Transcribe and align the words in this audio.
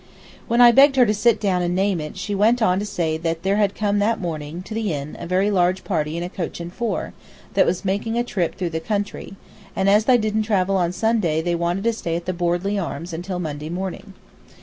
When 0.47 0.61
I 0.61 0.71
begged 0.71 0.95
her 0.95 1.05
to 1.05 1.13
sit 1.13 1.39
down 1.39 1.61
and 1.61 1.75
name 1.75 2.01
it 2.01 2.17
she 2.17 2.33
went 2.33 2.59
on 2.59 2.79
to 2.79 2.87
say 2.87 3.17
there 3.19 3.57
had 3.57 3.75
come 3.75 3.99
that 3.99 4.19
morning 4.19 4.63
to 4.63 4.73
the 4.73 4.91
inn 4.91 5.15
a 5.19 5.27
very 5.27 5.51
large 5.51 5.83
party 5.83 6.17
in 6.17 6.23
a 6.23 6.27
coach 6.27 6.59
and 6.59 6.73
four, 6.73 7.13
that 7.53 7.67
was 7.67 7.85
making 7.85 8.17
a 8.17 8.23
trip 8.23 8.55
through 8.55 8.71
the 8.71 8.79
country, 8.79 9.35
and 9.75 9.87
as 9.87 10.05
they 10.05 10.17
didn't 10.17 10.41
travel 10.41 10.75
on 10.75 10.91
Sunday 10.91 11.39
they 11.39 11.53
wanted 11.53 11.83
to 11.83 11.93
stay 11.93 12.15
at 12.15 12.25
the 12.25 12.33
"Bordley 12.33 12.79
Arms" 12.83 13.13
until 13.13 13.37
Monday 13.37 13.69
morning. 13.69 14.13